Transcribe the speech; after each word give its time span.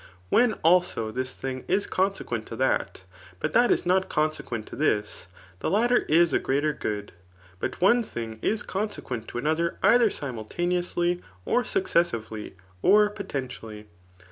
When, 0.29 0.53
also, 0.63 1.11
this 1.11 1.35
thing 1.35 1.63
is 1.67 1.85
consequent 1.85 2.47
to 2.47 2.55
that, 2.55 3.03
but 3.39 3.53
that 3.53 3.69
is 3.69 3.85
not 3.85 4.09
consequent 4.09 4.65
to 4.69 4.75
this^ 4.75 5.27
[the 5.59 5.69
latter 5.69 6.05
is 6.09 6.33
a 6.33 6.39
greater 6.39 6.73
good.] 6.73 7.11
But 7.59 7.79
one 7.81 8.01
thing 8.01 8.39
is 8.41 8.63
conse 8.63 8.99
quent 8.99 9.27
to 9.27 9.37
another 9.37 9.77
either 9.83 10.09
simultaneoiisly, 10.09 11.21
or 11.45 11.63
successively, 11.63 12.55
or 12.81 13.11
potentially. 13.11 13.89